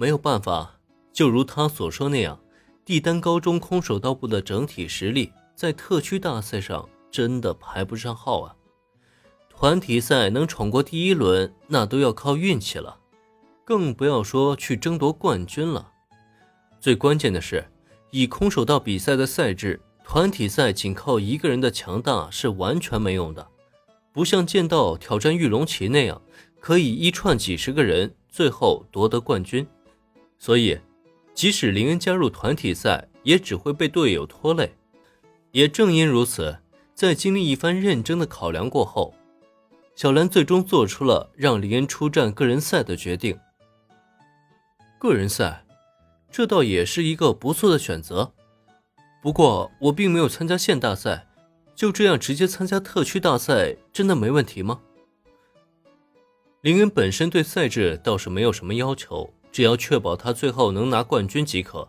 [0.00, 0.78] 没有办法，
[1.12, 2.38] 就如他所说那样，
[2.84, 8.54] 帝丹高中空手道部的整体实力在特区大赛上真的排不上号啊。
[9.50, 12.96] 团体赛能闯过第一轮，那都要靠运气了，
[13.64, 15.90] 更不要说去争夺冠军了。
[16.78, 17.68] 最关键的是，
[18.12, 23.44] 以空手道比赛的赛制，团体赛仅靠一个人的强大是完全没用的，
[24.12, 26.22] 不像剑道挑战玉龙旗那样。
[26.60, 29.66] 可以一串几十个人，最后夺得冠军。
[30.38, 30.78] 所以，
[31.34, 34.72] 即使林恩加入团体赛，也只会被队友拖累。
[35.50, 36.58] 也正因如此，
[36.94, 39.14] 在经历一番认真的考量过后，
[39.96, 43.38] 小兰最终做出了让林恩出战个人赛的决定。
[44.98, 45.64] 个人赛，
[46.30, 48.32] 这倒也是一个不错的选择。
[49.20, 51.26] 不过，我并没有参加县大赛，
[51.74, 54.80] 就这样直接参加特区大赛，真的没问题吗？
[56.60, 61.88] 林恩本身对赛制倒是没有什么要求，只要确保他最后能拿冠军即可。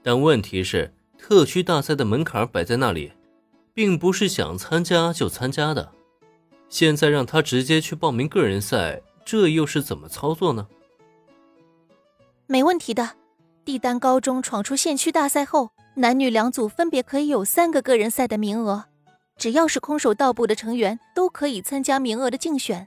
[0.00, 3.10] 但问题是，特区大赛的门槛摆在那里，
[3.74, 5.90] 并不是想参加就参加的。
[6.68, 10.68] 现在让他直接去报名个人赛，这又是怎么操作呢？
[12.46, 13.16] 没问题的，
[13.64, 18.84] 帝丹高中闯出县区大赛后，男女两组分别可以有三个个人赛的名额，
[19.36, 22.86] 只要是空手道部的成员都可以参加名额的竞选。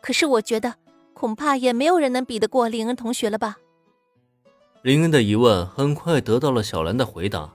[0.00, 0.76] 可是我觉得，
[1.22, 3.58] 恐怕也没有人能比得过林恩同学了吧？
[4.82, 7.54] 林恩的疑问很快得到了小兰的回答。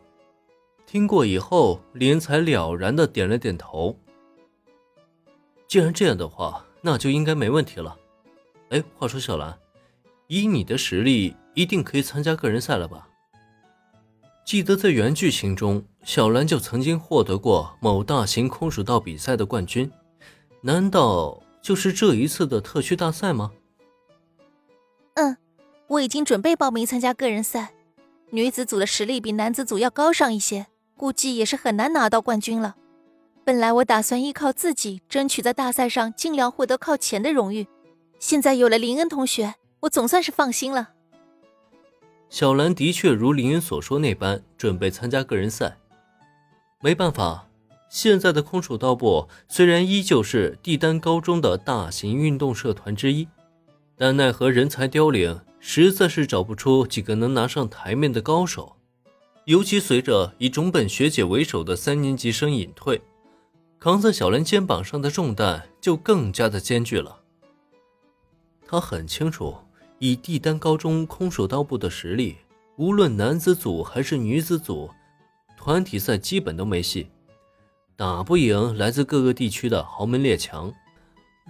[0.85, 3.93] 听过以后，林恩才了然的点了点头。
[5.67, 7.97] 既然这样的话，那就应该没问题了。
[8.69, 9.59] 哎，话说小兰，
[10.27, 13.09] 以你的实力，一定可以参加个人赛了吧？
[14.45, 19.91] 记得在原剧情中，小兰就曾经获得过某大型空手道比赛的冠军，
[20.61, 21.43] 难道？
[21.59, 23.51] 就是这一次的特区大赛吗？
[25.17, 25.35] 嗯，
[25.87, 27.73] 我已经准备报名参加个人赛。
[28.29, 32.75] 女子组的实力比男子组要高上一些，估计也是很难拿到冠军了。
[33.43, 37.65] 本来我打算依靠自己争取在大赛上尽量获得靠前的荣誉，
[38.19, 40.89] 现在有了林恩同学，我总算是放心了。
[42.29, 45.77] 小兰的确如林恩所说那般，准备参加个人赛。
[46.81, 47.45] 没办法。
[47.89, 53.25] 现在的空手道部虽然依旧是帝丹高中的大型运动社团之一，
[53.97, 58.75] 但奈何人才凋零，实在是找不出几个能拿上台面的高手。
[59.45, 63.01] 尤其随着以种本学姐为首的三年级生隐退，
[63.79, 67.21] 扛在小兰肩膀上的重担就更加的艰巨了。
[68.67, 69.55] 他很清楚，
[69.99, 72.35] 以帝丹高中空手道部的实力，
[72.75, 74.91] 无论男子组还是女子组，
[75.57, 77.07] 团体赛基本都没戏。
[77.95, 80.71] 打不赢来自各个地区的豪门列强，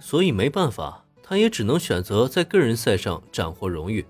[0.00, 4.06] 所以没办法，他也只能选择在个人赛上斩获荣誉。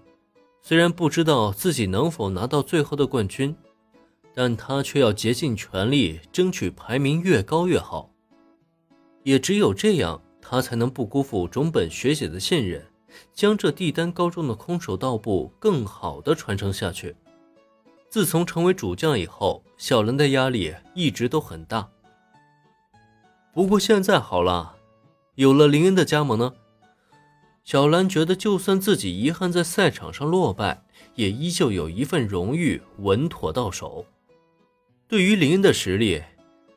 [0.62, 3.56] 虽然不知道自己能否拿到最后的冠军，
[4.34, 8.09] 但他却要竭尽全力争取排名越高越好。
[9.25, 12.87] 也只有这样，他才能不辜负种本学姐的信任，
[13.35, 17.17] 将这帝丹高中的空手道部更好的传承下去。
[18.09, 21.89] 自从成为主将以后，小兰的压力一直都很大。
[23.53, 24.77] 不过现在好了，
[25.35, 26.55] 有了林恩的加盟呢，
[27.69, 30.87] 小兰觉得就算自己遗憾在赛场上落败，
[31.17, 34.06] 也依旧有一份荣誉稳妥到手。
[35.06, 36.23] 对于林恩的实力，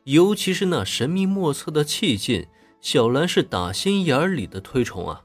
[0.04, 2.46] 尤其是那神秘莫测的气劲，
[2.82, 5.24] 小兰是打心眼里的推崇啊！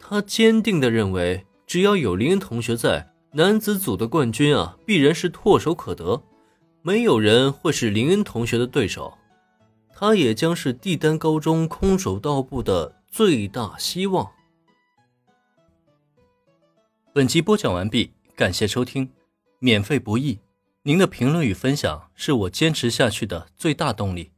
[0.00, 6.20] 她坚定地认为，只要有林恩同学在，男子组的冠军啊，必然是唾手可得，
[6.82, 9.16] 没有人会是林恩同学的对手。
[9.94, 14.28] 他也将是帝丹高中空手道部的最大希望。
[17.16, 19.08] 本集播讲完毕，感谢收听，
[19.58, 20.40] 免费不易，
[20.82, 24.32] 您的评论与分享是我坚持下去的最大动力。